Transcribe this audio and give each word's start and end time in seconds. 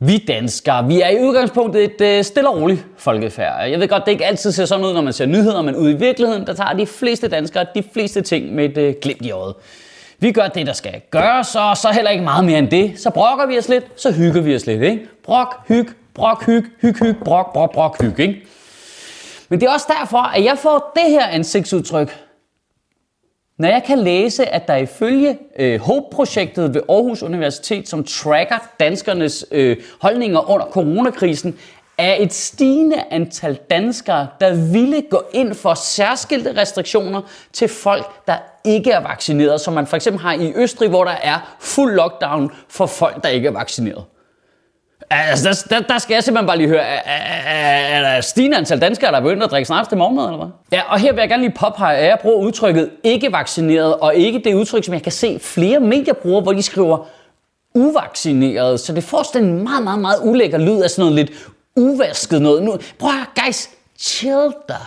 Vi 0.00 0.24
danskere, 0.28 0.86
vi 0.86 1.00
er 1.00 1.08
i 1.08 1.20
udgangspunktet 1.20 1.84
et 1.84 2.00
øh, 2.00 2.24
stille 2.24 2.48
og 2.48 2.60
roligt 2.60 2.86
folkefærd. 2.96 3.68
Jeg 3.70 3.80
ved 3.80 3.88
godt, 3.88 4.04
det 4.06 4.12
ikke 4.12 4.26
altid 4.26 4.52
ser 4.52 4.64
sådan 4.64 4.84
ud, 4.84 4.94
når 4.94 5.00
man 5.00 5.12
ser 5.12 5.26
nyheder, 5.26 5.62
men 5.62 5.76
ude 5.76 5.92
i 5.92 5.94
virkeligheden, 5.94 6.46
der 6.46 6.52
tager 6.52 6.72
de 6.72 6.86
fleste 6.86 7.28
danskere 7.28 7.66
de 7.74 7.82
fleste 7.92 8.20
ting 8.20 8.54
med 8.54 8.64
et 8.64 8.78
øh, 8.78 8.94
glimt 9.02 9.26
i 9.26 9.30
øjet. 9.30 9.54
Vi 10.18 10.32
gør 10.32 10.48
det, 10.48 10.66
der 10.66 10.72
skal 10.72 11.00
gøres, 11.10 11.54
og 11.54 11.76
så 11.76 11.88
heller 11.92 12.10
ikke 12.10 12.24
meget 12.24 12.44
mere 12.44 12.58
end 12.58 12.68
det. 12.68 12.92
Så 12.96 13.10
brokker 13.10 13.46
vi 13.46 13.58
os 13.58 13.68
lidt, 13.68 13.84
så 13.96 14.12
hygger 14.12 14.40
vi 14.40 14.54
os 14.54 14.66
lidt, 14.66 14.82
ikke? 14.82 15.08
Brok, 15.24 15.56
hyg, 15.68 15.88
brok, 16.14 16.46
hyg, 16.46 16.64
hyg, 16.80 16.98
hyg, 16.98 17.16
brok, 17.24 17.52
brok, 17.52 17.72
brok, 17.72 18.02
hyg, 18.02 18.20
ikke? 18.20 18.46
Men 19.48 19.60
det 19.60 19.66
er 19.66 19.72
også 19.72 19.86
derfor, 20.00 20.18
at 20.18 20.44
jeg 20.44 20.58
får 20.58 20.92
det 20.96 21.10
her 21.10 21.26
ansigtsudtryk, 21.26 22.16
når 23.58 23.68
jeg 23.68 23.82
kan 23.86 23.98
læse, 23.98 24.46
at 24.46 24.68
der 24.68 24.76
ifølge 24.76 25.38
øh, 25.58 25.80
HOPE-projektet 25.80 26.74
ved 26.74 26.82
Aarhus 26.88 27.22
Universitet, 27.22 27.88
som 27.88 28.04
tracker 28.04 28.58
danskernes 28.80 29.46
øh, 29.50 29.76
holdninger 30.00 30.50
under 30.50 30.66
coronakrisen, 30.66 31.58
er 31.98 32.16
et 32.18 32.32
stigende 32.32 32.96
antal 33.10 33.58
danskere, 33.70 34.26
der 34.40 34.72
ville 34.72 35.02
gå 35.10 35.22
ind 35.32 35.54
for 35.54 35.74
særskilte 35.74 36.60
restriktioner 36.60 37.22
til 37.52 37.68
folk, 37.68 38.26
der 38.26 38.36
ikke 38.64 38.90
er 38.90 39.00
vaccineret, 39.00 39.60
som 39.60 39.74
man 39.74 39.86
for 39.86 39.96
eksempel 39.96 40.22
har 40.22 40.32
i 40.32 40.52
Østrig, 40.56 40.88
hvor 40.88 41.04
der 41.04 41.16
er 41.22 41.56
fuld 41.60 41.94
lockdown 41.94 42.50
for 42.68 42.86
folk, 42.86 43.22
der 43.22 43.28
ikke 43.28 43.48
er 43.48 43.52
vaccineret. 43.52 44.04
Altså, 45.10 45.66
der, 45.70 45.78
der, 45.78 45.86
der 45.86 45.98
skal 45.98 46.14
jeg 46.14 46.24
simpelthen 46.24 46.46
bare 46.46 46.56
lige 46.56 46.68
høre, 46.68 46.82
er, 46.82 47.00
er, 47.04 47.42
er, 47.46 47.98
er 47.98 48.14
der 48.14 48.20
stigende 48.20 48.56
antal 48.56 48.80
danskere, 48.80 49.10
der 49.10 49.16
er 49.16 49.22
begyndt 49.22 49.42
at 49.42 49.50
drikke 49.50 49.66
snaps 49.66 49.88
til 49.88 49.98
morgenmad, 49.98 50.24
eller 50.24 50.36
hvad? 50.36 50.48
Ja, 50.72 50.82
og 50.88 50.98
her 50.98 51.12
vil 51.12 51.20
jeg 51.20 51.28
gerne 51.28 51.42
lige 51.42 51.54
påpege, 51.58 51.96
at 51.96 52.06
jeg 52.06 52.18
bruger 52.22 52.36
udtrykket 52.36 52.90
ikke 53.04 53.32
vaccineret, 53.32 53.94
og 53.96 54.14
ikke 54.14 54.40
det 54.44 54.54
udtryk, 54.54 54.84
som 54.84 54.94
jeg 54.94 55.02
kan 55.02 55.12
se 55.12 55.38
flere 55.38 55.80
medier 55.80 56.14
bruger, 56.14 56.40
hvor 56.40 56.52
de 56.52 56.62
skriver 56.62 57.06
uvaccineret. 57.74 58.80
Så 58.80 58.92
det 58.92 59.04
får 59.04 59.22
sådan 59.22 59.48
en 59.48 59.62
meget, 59.62 59.84
meget, 59.84 59.98
meget 59.98 60.18
ulækker 60.22 60.58
lyd 60.58 60.80
af 60.80 60.90
sådan 60.90 61.12
noget 61.12 61.14
lidt 61.26 61.38
uvasket 61.76 62.42
noget. 62.42 62.62
Nu, 62.62 62.78
prøv 62.98 63.10
at 63.10 63.44
guys, 63.44 63.70
chill 63.98 64.52
the 64.68 64.78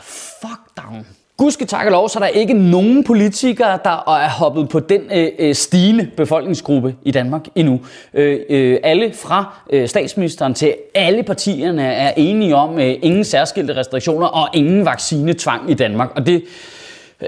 fuck 0.42 0.62
down. 0.78 1.06
Gudske 1.42 1.66
tak 1.66 1.86
og 1.86 1.92
lov, 1.92 2.10
så 2.10 2.20
er 2.20 2.24
der 2.24 2.28
ikke 2.28 2.54
nogen 2.54 3.04
politikere, 3.04 3.80
der 3.84 4.10
er 4.10 4.30
hoppet 4.30 4.70
på 4.70 4.80
den 4.80 5.02
øh, 5.14 5.28
øh, 5.40 5.56
stigende 5.56 6.08
befolkningsgruppe 6.18 6.96
i 7.04 7.12
Danmark 7.12 7.42
endnu. 7.56 7.80
Øh, 8.14 8.40
øh, 8.50 8.78
alle 8.84 9.14
fra 9.14 9.54
øh, 9.70 9.88
statsministeren 9.88 10.54
til 10.54 10.74
alle 10.96 11.24
partierne 11.24 11.84
er 11.84 12.14
enige 12.18 12.56
om 12.56 12.80
øh, 12.80 12.96
ingen 13.02 13.24
særskilte 13.24 13.76
restriktioner 13.76 14.28
og 14.28 14.50
ingen 14.54 14.86
vaccinetvang 14.86 15.72
i 15.72 15.74
Danmark. 15.74 16.10
Og 16.16 16.26
det, 16.26 16.44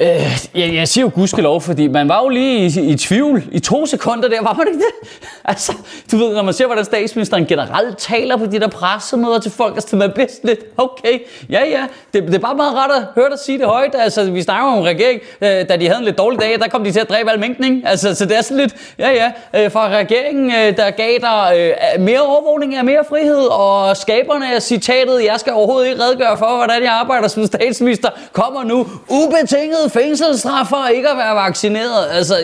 Øh, 0.02 0.48
jeg, 0.56 0.74
jeg 0.74 0.88
siger 0.88 1.06
jo 1.06 1.12
gudskelov, 1.16 1.62
fordi 1.62 1.88
man 1.88 2.10
var 2.10 2.24
jo 2.24 2.30
lige 2.30 2.82
i, 2.82 2.92
i 2.92 2.96
tvivl 2.96 3.44
i 3.52 3.60
to 3.60 3.86
sekunder 3.86 4.30
der, 4.30 4.42
var 4.42 4.54
man 4.54 4.68
ikke 4.68 4.80
det? 4.80 5.10
Altså, 5.46 5.74
du 6.12 6.18
ved, 6.18 6.34
når 6.36 6.44
man 6.44 6.54
ser, 6.54 6.66
hvordan 6.66 6.86
statsministeren 6.86 7.46
generelt 7.46 7.98
taler 7.98 8.38
på 8.38 8.46
de 8.46 8.60
der 8.60 8.68
pressemøder 8.68 9.40
til 9.40 9.52
folk, 9.52 9.76
altså 9.76 9.96
man 9.96 10.12
bliver 10.12 10.28
lidt, 10.44 10.60
okay, 10.78 11.20
ja 11.50 11.62
ja, 11.66 11.84
det, 12.14 12.24
det 12.24 12.36
er 12.36 12.40
bare 12.40 12.56
meget 12.56 12.76
rart 12.76 12.92
at 12.92 13.04
høre 13.16 13.30
dig 13.30 13.40
sige 13.40 13.58
det 13.58 13.68
højt. 13.68 13.96
Altså, 14.00 14.32
vi 14.32 14.42
snakker 14.42 14.68
om 14.68 14.80
regering, 14.80 15.22
øh, 15.42 15.70
da 15.70 15.78
de 15.78 15.88
havde 15.88 16.00
en 16.00 16.06
lidt 16.06 16.18
dårlig 16.18 16.42
dag, 16.42 16.60
der 16.60 16.68
kom 16.68 16.84
de 16.84 16.92
til 16.92 17.00
at 17.00 17.10
dræbe 17.10 17.32
al 17.32 17.40
mængden, 17.40 17.64
ikke? 17.76 17.88
Altså, 17.88 18.16
så 18.16 18.26
det 18.26 18.38
er 18.38 18.42
sådan 18.42 18.58
lidt, 18.58 18.76
ja 19.00 19.12
ja, 19.12 19.32
øh, 19.64 19.72
fra 19.72 19.90
regeringen, 19.90 20.52
øh, 20.52 20.78
der 20.78 20.90
gav 20.90 21.18
dig 21.22 21.74
øh, 21.96 22.02
mere 22.02 22.22
overvågning 22.22 22.76
af 22.76 22.84
mere 22.84 23.04
frihed, 23.10 23.46
og 23.52 23.98
skaberne 23.98 24.56
af 24.56 24.62
citatet, 24.62 25.26
jeg 25.26 25.40
skal 25.40 25.54
overhovedet 25.54 25.90
ikke 25.90 26.04
redegøre 26.04 26.38
for, 26.38 26.56
hvordan 26.56 26.84
jeg 26.84 26.92
arbejder 26.92 27.28
som 27.28 27.46
statsminister, 27.46 28.10
kommer 28.34 28.64
nu 28.64 28.88
ubetinget 29.10 29.83
fængselsstraf 29.90 30.68
for 30.68 30.88
ikke 30.88 31.10
at 31.10 31.18
være 31.18 31.36
vaccineret. 31.36 32.08
Altså, 32.12 32.36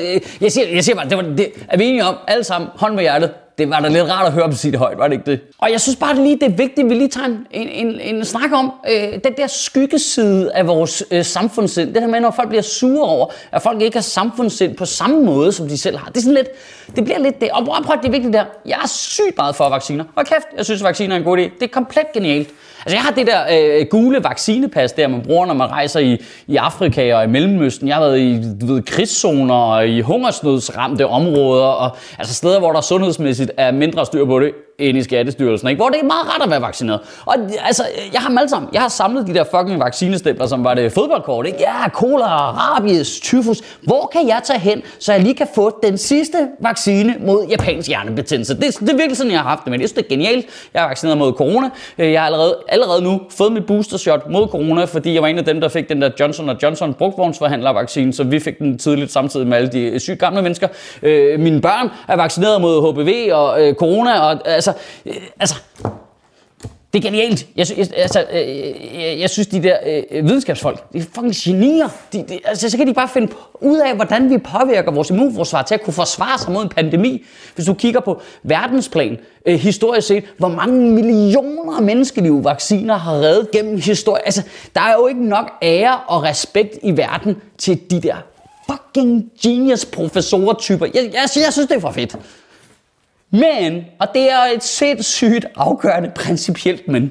jeg 0.41 0.51
siger, 0.51 0.67
jeg 0.67 0.83
siger 0.83 0.95
bare, 0.95 1.09
det, 1.09 1.17
var, 1.17 1.23
det 1.23 1.51
er 1.69 1.77
vi 1.77 1.85
enige 1.85 2.05
om, 2.05 2.15
alle 2.27 2.43
sammen, 2.43 2.69
hånd 2.75 2.93
med 2.93 3.01
hjertet. 3.01 3.31
Det 3.59 3.69
var 3.69 3.79
da 3.79 3.87
lidt 3.87 4.03
rart 4.03 4.27
at 4.27 4.33
høre 4.33 4.45
dem 4.45 4.53
sige 4.53 4.71
det 4.71 4.79
højt, 4.79 4.97
var 4.97 5.07
det 5.07 5.13
ikke 5.13 5.31
det? 5.31 5.39
Og 5.57 5.71
jeg 5.71 5.81
synes 5.81 5.95
bare 5.95 6.15
det 6.15 6.23
lige, 6.23 6.35
det 6.35 6.43
er 6.43 6.57
vigtigt, 6.57 6.79
at 6.79 6.89
vi 6.89 6.95
lige 6.95 7.07
tager 7.07 7.27
en, 7.27 7.45
en, 7.51 7.87
en, 7.87 8.15
en 8.15 8.25
snak 8.25 8.51
om 8.53 8.71
øh, 8.91 9.13
den 9.23 9.33
der 9.37 9.47
skyggeside 9.47 10.51
af 10.53 10.67
vores 10.67 11.03
øh, 11.11 11.25
samfundssind. 11.25 11.93
Det 11.93 12.01
her 12.01 12.09
med, 12.09 12.19
når 12.19 12.31
folk 12.31 12.49
bliver 12.49 12.61
sure 12.61 13.09
over, 13.09 13.25
at 13.51 13.61
folk 13.61 13.81
ikke 13.81 13.97
har 13.97 14.01
samfundssind 14.01 14.75
på 14.75 14.85
samme 14.85 15.23
måde, 15.25 15.51
som 15.51 15.67
de 15.67 15.77
selv 15.77 15.97
har. 15.97 16.07
Det 16.07 16.17
er 16.17 16.21
sådan 16.21 16.33
lidt, 16.33 16.47
det 16.95 17.03
bliver 17.03 17.19
lidt 17.19 17.41
det. 17.41 17.49
Og 17.51 17.65
prøv, 17.65 17.83
prøv, 17.83 17.97
det 18.01 18.07
er 18.07 18.11
vigtigt 18.11 18.33
der. 18.33 18.45
Jeg 18.65 18.79
er 18.83 18.87
sygt 18.87 19.37
meget 19.37 19.55
for 19.55 19.69
vacciner. 19.69 20.03
Og 20.15 20.25
kæft, 20.25 20.47
jeg 20.57 20.65
synes, 20.65 20.83
vacciner 20.83 21.15
er 21.15 21.19
en 21.19 21.25
god 21.25 21.37
idé. 21.37 21.41
Det 21.41 21.63
er 21.63 21.67
komplet 21.67 22.05
genialt. 22.13 22.49
Altså 22.85 22.95
jeg 22.95 23.03
har 23.03 23.11
det 23.11 23.27
der 23.27 23.39
øh, 23.51 23.85
gule 23.89 24.23
vaccinepas 24.23 24.91
der, 24.91 25.07
man 25.07 25.21
bruger, 25.21 25.45
når 25.45 25.53
man 25.53 25.67
rejser 25.67 25.99
i, 25.99 26.17
i 26.47 26.55
Afrika 26.55 27.15
og 27.15 27.23
i 27.23 27.27
Mellemøsten. 27.27 27.87
Jeg 27.87 27.95
har 27.95 28.01
været 28.01 28.19
i 28.19 28.41
du 28.61 28.65
ved, 28.65 28.81
krigszoner 28.81 29.55
og 29.55 29.87
i 29.87 30.01
hungersnødsramte 30.01 31.07
områder, 31.07 31.65
og 31.65 31.97
altså 32.19 32.33
steder, 32.33 32.59
hvor 32.59 32.71
der 32.71 32.81
sundhedsmæssigt 32.81 33.48
er 33.57 33.71
mindre 33.71 34.05
styr 34.05 34.25
på 34.25 34.39
det, 34.39 34.53
end 34.79 34.97
i 34.97 35.03
Skattestyrelsen, 35.03 35.67
ikke? 35.67 35.79
hvor 35.79 35.89
det 35.89 35.99
er 35.99 36.05
meget 36.05 36.33
rart 36.33 36.43
at 36.43 36.49
være 36.49 36.61
vaccineret. 36.61 36.99
Og 37.25 37.35
altså, 37.65 37.83
jeg 38.13 38.21
har 38.21 38.29
dem 38.29 38.37
alle 38.37 38.49
sammen. 38.49 38.69
Jeg 38.73 38.81
har 38.81 38.89
samlet 38.89 39.27
de 39.27 39.33
der 39.33 39.43
fucking 39.43 39.79
vaccinestempler, 39.79 40.47
som 40.47 40.63
var 40.63 40.73
det 40.73 40.91
fodboldkort. 40.91 41.45
Ikke? 41.45 41.57
Ja, 41.59 41.89
cola, 41.89 42.25
rabies, 42.25 43.19
tyfus. 43.19 43.61
Hvor 43.81 44.09
kan 44.13 44.27
jeg 44.27 44.41
tage 44.43 44.59
hen, 44.59 44.81
så 44.99 45.13
jeg 45.13 45.21
lige 45.21 45.35
kan 45.35 45.47
få 45.55 45.79
den 45.83 45.97
sidste 45.97 46.37
vaccine 46.59 47.15
mod 47.19 47.45
japansk 47.49 47.87
hjernebetændelse? 47.87 48.53
Det, 48.55 48.79
det 48.79 48.89
er 48.89 48.95
virkelig 48.95 49.17
sådan, 49.17 49.31
jeg 49.31 49.39
har 49.39 49.49
haft 49.49 49.63
det, 49.63 49.71
men 49.71 49.81
jeg 49.81 49.89
synes, 49.89 49.97
det 49.97 50.05
er 50.05 50.15
genialt. 50.15 50.45
Jeg 50.73 50.83
er 50.83 50.87
vaccineret 50.87 51.17
mod 51.17 51.33
corona. 51.33 51.69
Øh, 51.97 52.11
jeg 52.11 52.21
har 52.21 52.25
allerede, 52.25 52.57
allerede 52.67 53.03
nu 53.03 53.21
fået 53.29 53.51
mit 53.51 53.65
boostershot 53.65 54.29
mod 54.29 54.47
corona, 54.47 54.83
fordi 54.85 55.13
jeg 55.13 55.21
var 55.21 55.27
en 55.27 55.37
af 55.37 55.45
dem, 55.45 55.61
der 55.61 55.69
fik 55.69 55.89
den 55.89 56.01
der 56.01 56.09
Johnson 56.19 56.49
Johnson 56.63 56.93
brugtvognsforhandlervaccine, 56.93 58.13
så 58.13 58.23
vi 58.23 58.39
fik 58.39 58.59
den 58.59 58.77
tidligt 58.77 59.11
samtidig 59.11 59.47
med 59.47 59.57
alle 59.57 59.69
de 59.69 59.99
sygt 59.99 60.19
gamle 60.19 60.41
mennesker. 60.41 60.67
Øh, 61.03 61.39
mine 61.39 61.61
børn 61.61 61.89
er 62.07 62.15
vaccineret 62.15 62.61
mod 62.61 62.93
HPV 62.93 63.29
og 63.33 63.67
øh, 63.67 63.73
corona, 63.73 64.19
og 64.19 64.47
altså, 64.47 64.68
Altså, 64.69 65.15
øh, 65.21 65.27
altså 65.39 65.55
det 66.93 66.99
er 66.99 67.03
genialt. 67.03 67.45
Jeg, 67.55 67.67
sy- 67.67 67.77
jeg, 67.77 67.87
altså, 67.95 68.25
øh, 68.33 68.39
jeg, 69.01 69.19
jeg 69.19 69.29
synes, 69.29 69.47
de 69.47 69.63
der 69.63 69.77
øh, 70.11 70.25
videnskabsfolk, 70.27 70.93
de 70.93 70.97
er 70.97 71.01
fucking 71.01 71.35
genier. 71.35 71.89
De, 72.13 72.25
de, 72.29 72.39
altså, 72.45 72.69
så 72.69 72.77
kan 72.77 72.87
de 72.87 72.93
bare 72.93 73.07
finde 73.07 73.31
ud 73.61 73.77
af, 73.77 73.95
hvordan 73.95 74.29
vi 74.29 74.37
påvirker 74.37 74.91
vores 74.91 75.09
immunforsvar 75.09 75.61
til 75.61 75.75
at 75.75 75.83
kunne 75.83 75.93
forsvare 75.93 76.39
sig 76.39 76.51
mod 76.51 76.63
en 76.63 76.69
pandemi. 76.69 77.25
Hvis 77.55 77.65
du 77.65 77.73
kigger 77.73 77.99
på 77.99 78.21
verdensplan, 78.43 79.17
øh, 79.45 79.59
historisk 79.59 80.07
set, 80.07 80.23
hvor 80.37 80.47
mange 80.47 80.91
millioner 80.91 81.77
af 81.77 81.83
menneskeliv 81.83 82.43
vacciner 82.43 82.97
har 82.97 83.13
reddet 83.13 83.51
gennem 83.51 83.81
historien. 83.81 84.21
Altså, 84.25 84.41
der 84.75 84.81
er 84.81 84.93
jo 84.93 85.07
ikke 85.07 85.25
nok 85.25 85.51
ære 85.61 85.99
og 86.07 86.23
respekt 86.23 86.77
i 86.83 86.97
verden 86.97 87.35
til 87.57 87.79
de 87.91 88.01
der 88.01 88.15
fucking 88.71 89.25
genius 89.43 89.85
professorer-typer. 89.85 90.85
Jeg, 90.85 91.03
jeg, 91.03 91.13
jeg 91.13 91.53
synes, 91.53 91.67
det 91.67 91.71
er 91.71 91.79
for 91.79 91.91
fedt. 91.91 92.15
Men, 93.31 93.85
og 93.99 94.07
det 94.13 94.31
er 94.31 94.39
et 94.55 94.63
sindssygt 94.63 95.45
afgørende 95.55 96.11
principielt 96.15 96.87
men, 96.87 97.01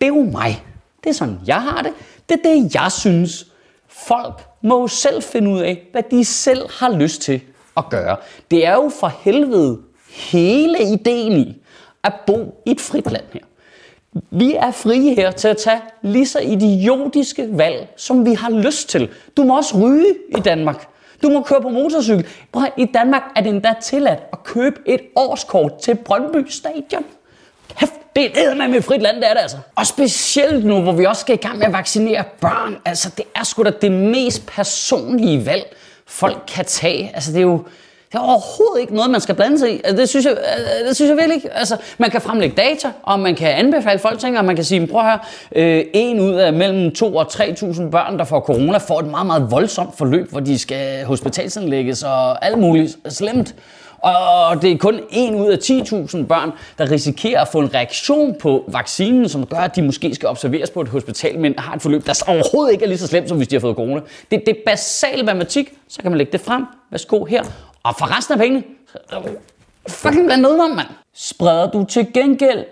det 0.00 0.06
er 0.06 0.06
jo 0.06 0.22
mig. 0.22 0.64
Det 1.04 1.10
er 1.10 1.14
sådan, 1.14 1.38
jeg 1.46 1.62
har 1.62 1.82
det. 1.82 1.92
Det 2.28 2.40
er 2.44 2.48
det, 2.48 2.74
jeg 2.74 2.92
synes. 2.92 3.46
Folk 3.88 4.40
må 4.62 4.80
jo 4.80 4.86
selv 4.86 5.22
finde 5.22 5.50
ud 5.50 5.60
af, 5.60 5.82
hvad 5.92 6.02
de 6.10 6.24
selv 6.24 6.70
har 6.70 6.90
lyst 6.90 7.22
til 7.22 7.40
at 7.76 7.84
gøre. 7.90 8.16
Det 8.50 8.66
er 8.66 8.72
jo 8.72 8.90
for 9.00 9.12
helvede 9.20 9.78
hele 10.10 10.92
ideen 10.92 11.32
i 11.32 11.62
at 12.04 12.12
bo 12.26 12.62
i 12.66 12.70
et 12.70 12.80
frit 12.80 13.12
land 13.12 13.24
her. 13.32 13.40
Vi 14.30 14.54
er 14.54 14.70
frie 14.70 15.14
her 15.14 15.30
til 15.30 15.48
at 15.48 15.56
tage 15.56 15.80
lige 16.02 16.26
så 16.26 16.38
idiotiske 16.38 17.48
valg, 17.58 17.88
som 17.96 18.26
vi 18.26 18.34
har 18.34 18.50
lyst 18.50 18.88
til. 18.88 19.08
Du 19.36 19.44
må 19.44 19.56
også 19.56 19.78
ryge 19.78 20.14
i 20.38 20.40
Danmark. 20.40 20.88
Du 21.22 21.28
må 21.28 21.42
køre 21.42 21.62
på 21.62 21.68
motorcykel. 21.68 22.26
Prøv, 22.52 22.66
I 22.76 22.84
Danmark 22.84 23.22
er 23.36 23.40
det 23.40 23.50
endda 23.50 23.74
tilladt 23.82 24.20
at 24.32 24.44
købe 24.44 24.80
et 24.86 25.00
årskort 25.16 25.78
til 25.82 25.94
Brøndby 25.94 26.48
Stadion. 26.48 27.04
Kæft, 27.78 27.92
det 28.16 28.38
er 28.38 28.68
med 28.68 28.82
frit 28.82 29.02
land, 29.02 29.16
det 29.16 29.28
er 29.30 29.34
det 29.34 29.40
altså. 29.40 29.56
Og 29.74 29.86
specielt 29.86 30.64
nu, 30.64 30.80
hvor 30.80 30.92
vi 30.92 31.04
også 31.04 31.20
skal 31.20 31.34
i 31.34 31.38
gang 31.38 31.58
med 31.58 31.66
at 31.66 31.72
vaccinere 31.72 32.24
børn. 32.40 32.76
Altså, 32.84 33.10
det 33.16 33.24
er 33.34 33.44
sgu 33.44 33.62
da 33.62 33.70
det 33.70 33.92
mest 33.92 34.46
personlige 34.46 35.46
valg, 35.46 35.76
folk 36.06 36.38
kan 36.48 36.64
tage. 36.64 37.10
Altså, 37.14 37.32
det 37.32 37.38
er 37.38 37.42
jo... 37.42 37.64
Det 38.12 38.16
er 38.18 38.22
overhovedet 38.22 38.80
ikke 38.80 38.94
noget, 38.94 39.10
man 39.10 39.20
skal 39.20 39.34
blande 39.34 39.58
sig 39.58 39.74
i. 39.74 39.80
Altså, 39.84 39.96
Det 40.00 40.08
synes 40.08 40.26
jeg, 40.26 40.32
øh, 40.32 40.88
det 40.88 40.96
synes 40.96 41.08
jeg 41.08 41.16
virkelig 41.16 41.36
ikke. 41.36 41.52
Altså, 41.52 41.76
man 41.98 42.10
kan 42.10 42.20
fremlægge 42.20 42.56
data, 42.56 42.92
og 43.02 43.20
man 43.20 43.34
kan 43.34 43.48
anbefale 43.48 43.98
folk 43.98 44.18
ting, 44.18 44.38
og 44.38 44.44
man 44.44 44.56
kan 44.56 44.64
sige, 44.64 44.86
prøv 44.86 45.00
at 45.00 45.06
høre, 45.06 45.18
øh, 45.52 45.84
en 45.94 46.20
ud 46.20 46.34
af 46.34 46.52
mellem 46.52 46.94
2 46.94 47.16
og 47.16 47.26
3.000 47.32 47.90
børn, 47.90 48.18
der 48.18 48.24
får 48.24 48.40
corona, 48.40 48.78
får 48.78 49.00
et 49.00 49.06
meget, 49.06 49.26
meget 49.26 49.50
voldsomt 49.50 49.98
forløb, 49.98 50.30
hvor 50.30 50.40
de 50.40 50.58
skal 50.58 51.04
hospitalsindlægges 51.04 52.02
og 52.02 52.44
alt 52.46 52.58
muligt 52.58 52.96
slemt. 53.08 53.54
Og 54.02 54.62
det 54.62 54.72
er 54.72 54.78
kun 54.78 55.00
1 55.10 55.34
ud 55.34 55.50
af 55.50 55.56
10.000 55.56 56.26
børn, 56.26 56.50
der 56.78 56.90
risikerer 56.90 57.40
at 57.40 57.48
få 57.48 57.58
en 57.58 57.74
reaktion 57.74 58.34
på 58.40 58.64
vaccinen, 58.68 59.28
som 59.28 59.46
gør, 59.46 59.56
at 59.56 59.76
de 59.76 59.82
måske 59.82 60.14
skal 60.14 60.28
observeres 60.28 60.70
på 60.70 60.80
et 60.80 60.88
hospital, 60.88 61.38
men 61.38 61.54
har 61.58 61.74
et 61.74 61.82
forløb, 61.82 62.06
der 62.06 62.24
overhovedet 62.28 62.72
ikke 62.72 62.84
er 62.84 62.88
lige 62.88 62.98
så 62.98 63.06
slemt, 63.06 63.28
som 63.28 63.36
hvis 63.36 63.48
de 63.48 63.54
har 63.56 63.60
fået 63.60 63.76
corona. 63.76 64.00
Det, 64.30 64.42
det 64.46 64.48
er 64.48 64.60
basal 64.66 65.24
matematik, 65.24 65.72
så 65.88 66.02
kan 66.02 66.10
man 66.10 66.18
lægge 66.18 66.32
det 66.32 66.40
frem. 66.40 66.64
Værsgo 66.90 67.24
her. 67.24 67.42
Og 67.82 67.94
for 67.98 68.16
resten 68.16 68.32
af 68.32 68.38
pengene, 68.38 68.64
fucking 69.88 70.26
blandt 70.26 70.42
noget 70.42 70.60
om, 70.60 70.70
mand. 70.70 70.86
Spreder 71.14 71.70
du 71.70 71.84
til 71.84 72.12
gengæld 72.12 72.64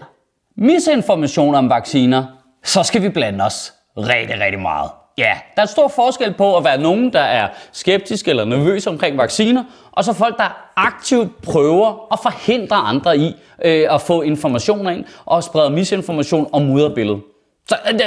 misinformation 0.57 1.55
om 1.55 1.71
vacciner, 1.71 2.25
så 2.65 2.83
skal 2.83 3.03
vi 3.03 3.09
blande 3.09 3.45
os 3.45 3.75
rigtig, 3.97 4.41
rigtig 4.41 4.61
meget. 4.61 4.91
Ja, 5.19 5.39
der 5.57 5.63
er 5.63 5.67
stor 5.67 5.89
forskel 5.89 6.35
på 6.35 6.57
at 6.57 6.65
være 6.65 6.81
nogen, 6.81 7.13
der 7.13 7.21
er 7.21 7.49
skeptisk 7.73 8.29
eller 8.29 8.45
nervøs 8.45 8.87
omkring 8.87 9.19
vacciner, 9.19 9.65
og 9.93 10.05
så 10.05 10.13
folk, 10.13 10.39
der 10.39 10.71
aktivt 10.77 11.43
prøver 11.43 12.13
at 12.13 12.19
forhindre 12.23 12.77
andre 12.77 13.19
i 13.19 13.37
øh, 13.65 13.95
at 13.95 14.01
få 14.01 14.23
informationer 14.23 14.91
ind 14.91 15.05
og 15.25 15.45
sprede 15.45 15.71
misinformation 15.71 16.49
og 16.53 16.63
mudderbilledet. 16.63 17.23
Så 17.69 17.77
øh, 17.93 18.01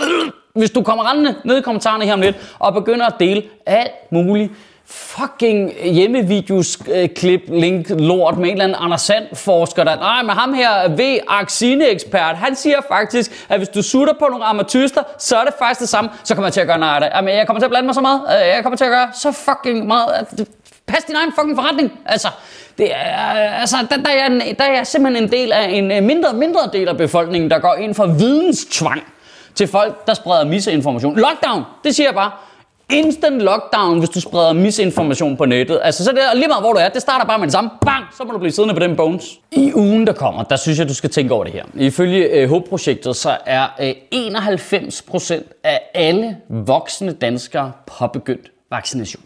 øh, 0.00 0.26
hvis 0.54 0.70
du 0.70 0.82
kommer 0.82 1.10
rendende 1.10 1.34
ned 1.44 1.58
i 1.58 1.60
kommentarerne 1.60 2.04
her 2.04 2.12
om 2.12 2.20
lidt 2.20 2.54
og 2.58 2.74
begynder 2.74 3.06
at 3.06 3.14
dele 3.20 3.42
alt 3.66 4.12
muligt 4.12 4.52
fucking 4.90 5.72
hjemmevideosklip 5.84 7.42
øh, 7.48 7.54
link 7.54 7.90
lort 7.90 8.38
med 8.38 8.44
en 8.44 8.52
eller 8.52 8.64
anden 8.64 8.78
Anders 8.80 9.02
Sand 9.02 9.24
forsker 9.34 9.84
der. 9.84 9.96
Nej, 9.96 10.22
men 10.22 10.30
ham 10.30 10.54
her 10.54 10.88
V 10.88 11.00
ekspert, 11.90 12.36
han 12.36 12.56
siger 12.56 12.76
faktisk, 12.88 13.46
at 13.48 13.58
hvis 13.58 13.68
du 13.68 13.82
sutter 13.82 14.14
på 14.18 14.26
nogle 14.30 14.44
amatyster, 14.44 15.02
så 15.18 15.36
er 15.36 15.44
det 15.44 15.54
faktisk 15.58 15.80
det 15.80 15.88
samme. 15.88 16.10
Så 16.24 16.34
kommer 16.34 16.46
jeg 16.46 16.52
til 16.52 16.60
at 16.60 16.66
gøre 16.66 16.78
nej 16.78 16.94
af 16.94 17.00
det. 17.00 17.10
Jamen, 17.14 17.34
jeg 17.34 17.46
kommer 17.46 17.60
til 17.60 17.64
at 17.64 17.70
blande 17.70 17.86
mig 17.86 17.94
så 17.94 18.00
meget. 18.00 18.20
Øh, 18.28 18.48
jeg 18.48 18.62
kommer 18.62 18.76
til 18.76 18.84
at 18.84 18.90
gøre 18.90 19.08
så 19.14 19.32
fucking 19.32 19.86
meget. 19.86 20.26
Pas 20.86 21.04
din 21.04 21.16
egen 21.16 21.32
fucking 21.38 21.56
forretning. 21.56 21.92
Altså, 22.06 22.28
det 22.78 22.94
er, 22.94 23.16
altså 23.60 23.76
der, 23.90 23.96
der, 23.96 24.10
er, 24.10 24.54
der 24.58 24.64
er 24.64 24.84
simpelthen 24.84 25.24
en 25.24 25.32
del 25.32 25.52
af 25.52 25.68
en 25.68 25.92
øh, 25.92 26.02
mindre 26.02 26.32
mindre 26.32 26.60
del 26.72 26.88
af 26.88 26.96
befolkningen, 26.96 27.50
der 27.50 27.58
går 27.58 27.74
ind 27.74 27.94
for 27.94 28.06
videnstvang 28.06 29.02
til 29.54 29.68
folk, 29.68 30.06
der 30.06 30.14
spreder 30.14 30.44
misinformation. 30.44 31.16
Lockdown, 31.16 31.62
det 31.84 31.94
siger 31.94 32.06
jeg 32.06 32.14
bare 32.14 32.30
instant 32.92 33.40
lockdown, 33.42 33.98
hvis 33.98 34.08
du 34.08 34.20
spreder 34.20 34.52
misinformation 34.52 35.36
på 35.36 35.44
nettet. 35.44 35.80
Altså, 35.82 36.04
så 36.04 36.10
det 36.10 36.18
er 36.24 36.34
lige 36.34 36.48
meget, 36.48 36.62
hvor 36.62 36.72
du 36.72 36.78
er. 36.78 36.88
Det 36.88 37.02
starter 37.02 37.26
bare 37.26 37.38
med 37.38 37.46
det 37.46 37.52
samme. 37.52 37.70
Bang! 37.86 38.04
Så 38.16 38.24
må 38.24 38.32
du 38.32 38.38
blive 38.38 38.52
siddende 38.52 38.74
på 38.74 38.80
den 38.80 38.96
bones. 38.96 39.38
I 39.52 39.72
ugen, 39.74 40.06
der 40.06 40.12
kommer, 40.12 40.42
der 40.42 40.56
synes 40.56 40.78
jeg, 40.78 40.88
du 40.88 40.94
skal 40.94 41.10
tænke 41.10 41.34
over 41.34 41.44
det 41.44 41.52
her. 41.52 41.64
Ifølge 41.74 42.24
øh, 42.24 42.48
HOPE-projektet, 42.48 43.16
så 43.16 43.36
er 43.46 43.66
øh, 43.80 43.90
91% 44.14 45.60
af 45.64 45.80
alle 45.94 46.36
voksne 46.48 47.12
danskere 47.12 47.72
påbegyndt 47.98 48.50
vaccination. 48.70 49.22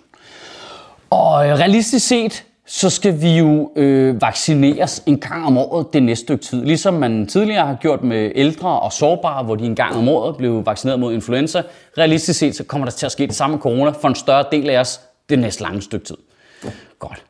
Og 1.11 1.49
øh, 1.49 1.59
realistisk 1.59 2.09
set, 2.09 2.45
så 2.67 2.91
skal 2.91 3.23
vi 3.23 3.39
jo 3.39 3.73
øh, 3.77 4.21
vaccineres 4.21 5.03
en 5.07 5.19
gang 5.19 5.47
om 5.47 5.59
året 5.59 5.87
det 5.93 6.03
næste 6.03 6.25
stykke 6.25 6.45
tid. 6.45 6.65
Ligesom 6.65 6.95
man 6.95 7.27
tidligere 7.27 7.67
har 7.67 7.75
gjort 7.75 8.03
med 8.03 8.33
ældre 8.35 8.81
og 8.81 8.93
sårbare, 8.93 9.45
hvor 9.45 9.55
de 9.55 9.65
en 9.65 9.75
gang 9.75 9.97
om 9.97 10.09
året 10.09 10.37
blev 10.37 10.67
vaccineret 10.67 11.01
mod 11.01 11.15
influenza. 11.15 11.63
Realistisk 11.99 12.39
set, 12.39 12.57
så 12.57 12.65
kommer 12.65 12.85
der 12.85 12.93
til 12.93 13.07
at 13.07 13.13
ske 13.13 13.27
det 13.27 13.35
samme 13.35 13.57
med 13.57 13.63
corona 13.63 13.91
for 13.91 14.09
en 14.09 14.15
større 14.15 14.45
del 14.53 14.71
af 14.71 14.81
os 14.81 15.01
det 15.29 15.39
næste 15.39 15.63
lange 15.63 15.83
stykke 15.83 16.07
tid. 16.07 16.17
Godt. 16.99 17.25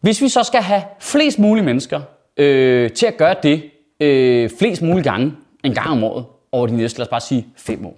Hvis 0.00 0.22
vi 0.22 0.28
så 0.28 0.42
skal 0.42 0.62
have 0.62 0.82
flest 1.00 1.38
mulige 1.38 1.64
mennesker 1.64 2.00
øh, 2.36 2.90
til 2.90 3.06
at 3.06 3.16
gøre 3.16 3.34
det 3.42 3.62
øh, 4.00 4.50
flest 4.58 4.82
mulige 4.82 5.04
gange 5.04 5.32
en 5.64 5.74
gang 5.74 5.90
om 5.90 6.04
året 6.04 6.24
over 6.52 6.66
de 6.66 6.76
næste, 6.76 6.98
lad 6.98 7.06
os 7.06 7.10
bare 7.10 7.20
sige, 7.20 7.46
fem 7.56 7.86
år, 7.86 7.96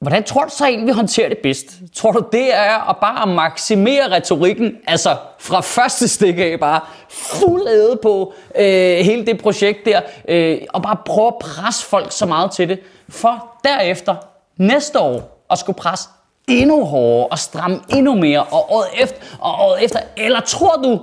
Hvordan 0.00 0.24
tror 0.24 0.44
du 0.44 0.50
så 0.50 0.64
egentlig, 0.64 0.86
vi 0.86 0.92
håndterer 0.92 1.28
det 1.28 1.38
bedst? 1.38 1.66
Tror 1.94 2.12
du, 2.12 2.24
det 2.32 2.54
er 2.54 2.90
at 2.90 2.96
bare 2.96 3.26
maksimere 3.26 4.10
retorikken, 4.10 4.76
altså 4.86 5.16
fra 5.38 5.60
første 5.60 6.08
stik 6.08 6.38
af 6.38 6.60
bare 6.60 6.80
fuld 7.08 7.68
æde 7.68 7.98
på 8.02 8.32
øh, 8.56 8.98
hele 8.98 9.26
det 9.26 9.38
projekt 9.38 9.78
der, 9.84 10.00
øh, 10.28 10.58
og 10.68 10.82
bare 10.82 10.96
prøve 11.04 11.26
at 11.26 11.34
presse 11.40 11.86
folk 11.86 12.12
så 12.12 12.26
meget 12.26 12.50
til 12.50 12.68
det, 12.68 12.78
for 13.08 13.60
derefter 13.64 14.14
næste 14.56 15.00
år 15.00 15.44
at 15.50 15.58
skulle 15.58 15.76
presse 15.76 16.08
endnu 16.48 16.84
hårdere 16.84 17.26
og 17.26 17.38
stramme 17.38 17.80
endnu 17.88 18.14
mere, 18.14 18.42
og 18.42 18.72
året 18.72 18.88
efter, 19.02 19.16
og 19.40 19.52
året 19.68 19.84
efter, 19.84 19.98
eller 20.16 20.40
tror 20.40 20.76
du, 20.76 21.00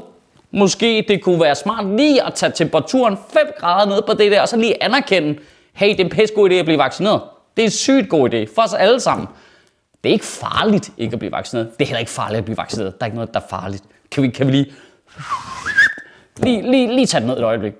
måske 0.51 1.05
det 1.07 1.23
kunne 1.23 1.41
være 1.41 1.55
smart 1.55 1.85
lige 1.97 2.23
at 2.23 2.33
tage 2.33 2.51
temperaturen 2.55 3.17
5 3.33 3.47
grader 3.59 3.89
ned 3.89 4.01
på 4.01 4.13
det 4.13 4.31
der, 4.31 4.41
og 4.41 4.47
så 4.47 4.57
lige 4.57 4.83
anerkende, 4.83 5.39
hey, 5.73 5.89
det 5.89 5.99
er 5.99 6.03
en 6.03 6.09
pæst 6.09 6.33
god 6.35 6.49
idé 6.49 6.53
at 6.53 6.65
blive 6.65 6.79
vaccineret. 6.79 7.21
Det 7.57 7.63
er 7.63 7.67
en 7.67 7.71
sygt 7.71 8.09
god 8.09 8.33
idé 8.33 8.55
for 8.55 8.61
os 8.61 8.73
alle 8.73 8.99
sammen. 8.99 9.27
Det 10.03 10.09
er 10.09 10.13
ikke 10.13 10.25
farligt 10.25 10.91
ikke 10.97 11.13
at 11.13 11.19
blive 11.19 11.31
vaccineret. 11.31 11.71
Det 11.77 11.81
er 11.81 11.87
heller 11.87 11.99
ikke 11.99 12.11
farligt 12.11 12.37
at 12.37 12.45
blive 12.45 12.57
vaccineret. 12.57 12.99
Der 12.99 13.05
er 13.05 13.05
ikke 13.05 13.15
noget, 13.15 13.33
der 13.33 13.39
er 13.39 13.47
farligt. 13.49 13.83
Kan 14.11 14.23
vi, 14.23 14.29
kan 14.29 14.47
vi 14.47 14.51
lige, 14.51 14.73
lige, 16.37 16.71
lige, 16.71 16.95
lige 16.95 17.05
tage 17.05 17.21
den 17.21 17.27
ned 17.27 17.37
et 17.37 17.43
øjeblik. 17.43 17.73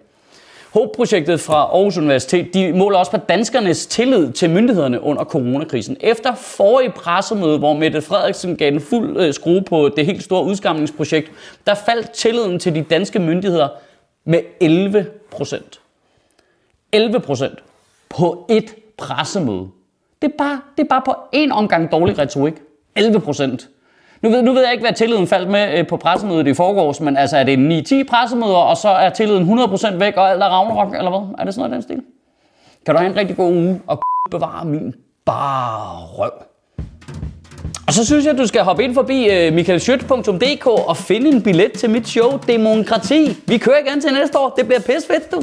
HOPE-projektet 0.69 1.39
fra 1.39 1.55
Aarhus 1.55 1.97
Universitet 1.97 2.53
de 2.53 2.73
måler 2.73 2.97
også 2.97 3.11
på 3.11 3.17
danskernes 3.17 3.87
tillid 3.87 4.31
til 4.31 4.49
myndighederne 4.49 5.01
under 5.01 5.23
coronakrisen. 5.23 5.97
Efter 5.99 6.35
forrige 6.35 6.91
pressemøde, 6.91 7.57
hvor 7.57 7.73
Mette 7.73 8.01
Frederiksen 8.01 8.57
gav 8.57 8.73
en 8.73 8.81
fuld 8.81 9.17
øh, 9.17 9.33
skrue 9.33 9.61
på 9.61 9.89
det 9.97 10.05
helt 10.05 10.23
store 10.23 10.43
udskamningsprojekt, 10.43 11.31
der 11.67 11.73
faldt 11.73 12.11
tilliden 12.11 12.59
til 12.59 12.75
de 12.75 12.81
danske 12.81 13.19
myndigheder 13.19 13.67
med 14.25 14.39
11 14.61 15.05
procent. 15.31 15.79
11 16.91 17.19
procent 17.19 17.59
på 18.09 18.45
et 18.49 18.75
pressemøde. 18.97 19.67
Det 20.21 20.27
er 20.27 20.37
bare, 20.37 20.61
det 20.77 20.83
er 20.83 20.87
bare 20.87 21.01
på 21.05 21.15
en 21.31 21.51
omgang 21.51 21.91
dårlig 21.91 22.19
retorik. 22.19 22.53
11 22.95 23.19
procent. 23.19 23.69
Nu 24.21 24.29
ved, 24.29 24.41
nu 24.41 24.53
ved 24.53 24.61
jeg 24.61 24.71
ikke, 24.71 24.83
hvad 24.83 24.93
tilliden 24.93 25.27
faldt 25.27 25.49
med 25.49 25.79
øh, 25.79 25.87
på 25.87 25.97
pressemødet 25.97 26.47
i 26.47 26.53
forgårs, 26.53 26.99
men 26.99 27.17
altså 27.17 27.37
er 27.37 27.43
det 27.43 27.83
9-10 27.91 28.03
pressemøder, 28.09 28.55
og 28.55 28.77
så 28.77 28.89
er 28.89 29.09
tilliden 29.09 29.59
100% 29.59 29.97
væk, 29.97 30.17
og 30.17 30.31
alt 30.31 30.43
er 30.43 30.47
Ragnarok, 30.47 30.93
eller 30.95 31.09
hvad? 31.09 31.35
Er 31.39 31.43
det 31.43 31.53
sådan 31.53 31.69
noget 31.69 31.71
den 31.71 31.81
stil? 31.81 32.03
Kan 32.85 32.95
du 32.95 32.99
have 32.99 33.11
en 33.11 33.17
rigtig 33.17 33.37
god 33.37 33.53
uge, 33.53 33.81
og 33.87 34.01
bevare 34.31 34.65
min 34.65 34.95
bare 35.25 36.05
røv. 36.05 36.31
Og 37.87 37.93
så 37.93 38.05
synes 38.05 38.25
jeg, 38.25 38.33
at 38.33 38.39
du 38.39 38.47
skal 38.47 38.61
hoppe 38.61 38.83
ind 38.83 38.93
forbi 38.93 39.29
øh, 39.29 39.53
michaelschødt.dk 39.53 40.67
og 40.67 40.97
finde 40.97 41.29
en 41.29 41.41
billet 41.41 41.71
til 41.71 41.89
mit 41.89 42.07
show 42.07 42.39
Demokrati. 42.47 43.37
Vi 43.47 43.57
kører 43.57 43.77
igen 43.85 44.01
til 44.01 44.13
næste 44.13 44.39
år. 44.39 44.49
Det 44.49 44.65
bliver 44.65 44.79
pissefedt, 44.79 45.31
du. 45.31 45.41